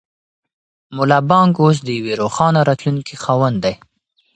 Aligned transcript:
ملا 0.95 1.19
بانګ 1.29 1.51
اوس 1.63 1.77
د 1.83 1.87
یوې 1.99 2.13
روښانه 2.21 2.59
راتلونکې 2.69 3.15
خاوند 3.23 3.57
دی. 3.65 3.73